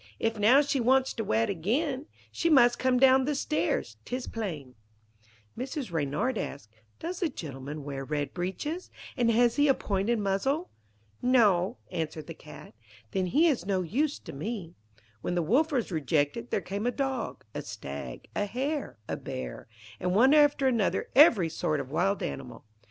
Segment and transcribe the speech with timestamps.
[0.19, 4.73] "If now she wants to wed again, She must come down the stairs, 'tis plain."'
[5.55, 5.91] Mrs.
[5.91, 10.71] Reynard asked: 'Does the gentleman wear red breeches, and has he a pointed muzzle?'
[11.21, 12.73] 'No,' answered the Cat.
[13.11, 14.73] 'Then he is no use to me.'
[15.21, 19.67] When the Wolf was rejected, there came a Dog, a Stag, a Hare, a Bear,
[19.99, 22.65] and one after another every sort of wild animal.